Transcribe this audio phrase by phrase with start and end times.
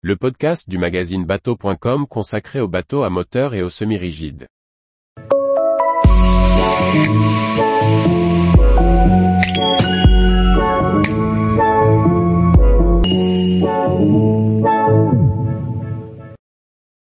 [0.00, 4.46] le podcast du magazine bateau.com consacré aux bateaux à moteur et aux semi-rigides.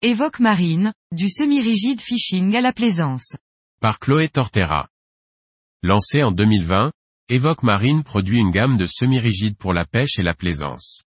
[0.00, 3.36] Évoque Marine, du semi-rigide fishing à la plaisance.
[3.82, 4.88] Par Chloé Tortera.
[5.82, 6.90] Lancé en 2020,
[7.28, 11.04] Evoque Marine produit une gamme de semi-rigides pour la pêche et la plaisance.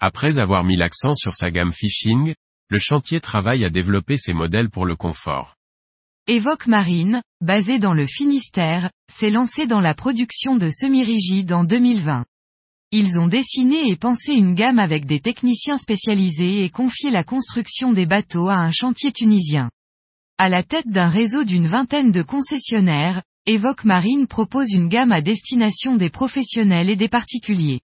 [0.00, 2.34] Après avoir mis l'accent sur sa gamme fishing,
[2.68, 5.56] le chantier travaille à développer ses modèles pour le confort.
[6.28, 12.26] Évoque Marine, basé dans le Finistère, s'est lancé dans la production de semi-rigides en 2020.
[12.92, 17.92] Ils ont dessiné et pensé une gamme avec des techniciens spécialisés et confié la construction
[17.92, 19.68] des bateaux à un chantier tunisien.
[20.38, 25.22] À la tête d'un réseau d'une vingtaine de concessionnaires, Evoque Marine propose une gamme à
[25.22, 27.80] destination des professionnels et des particuliers.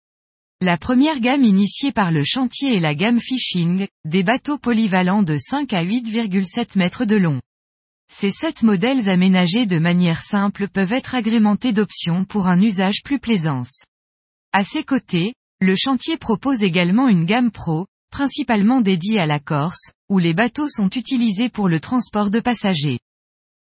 [0.61, 5.37] La première gamme initiée par le chantier est la gamme Fishing, des bateaux polyvalents de
[5.37, 7.41] 5 à 8,7 mètres de long.
[8.11, 13.19] Ces sept modèles aménagés de manière simple peuvent être agrémentés d'options pour un usage plus
[13.19, 13.87] plaisance.
[14.53, 19.93] À ses côtés, le chantier propose également une gamme Pro, principalement dédiée à la Corse,
[20.09, 23.01] où les bateaux sont utilisés pour le transport de passagers.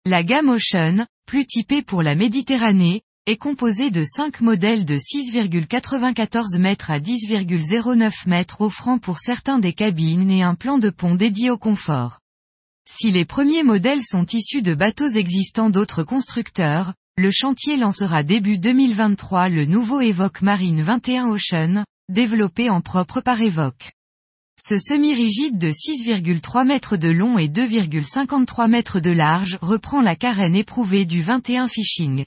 [0.06, 6.58] La gamme Ocean, plus typée pour la Méditerranée, est composée de 5 modèles de 6,94
[6.58, 11.48] mètres à 10,09 mètres offrant pour certains des cabines et un plan de pont dédié
[11.48, 12.20] au confort.
[12.86, 18.58] Si les premiers modèles sont issus de bateaux existants d'autres constructeurs, le chantier lancera début
[18.58, 23.92] 2023 le nouveau Evoque Marine 21 Ocean, développé en propre par Evoque.
[24.60, 30.54] Ce semi-rigide de 6,3 mètres de long et 2,53 mètres de large reprend la carène
[30.54, 32.26] éprouvée du 21 Fishing.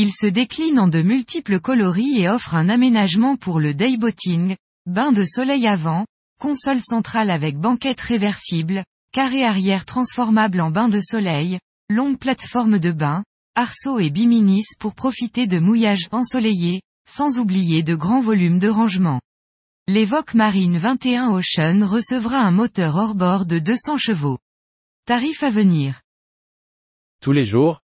[0.00, 4.54] Il se décline en de multiples coloris et offre un aménagement pour le dayboating,
[4.86, 6.06] bain de soleil avant,
[6.40, 11.58] console centrale avec banquette réversible, carré arrière transformable en bain de soleil,
[11.90, 13.24] longue plateforme de bain,
[13.56, 16.80] arceau et biminis pour profiter de mouillages ensoleillés,
[17.10, 19.20] sans oublier de grands volumes de rangement.
[19.88, 24.38] L'Evoque Marine 21 Ocean recevra un moteur hors-bord de 200 chevaux.
[25.06, 26.02] Tarif à venir.
[27.20, 27.80] Tous les jours,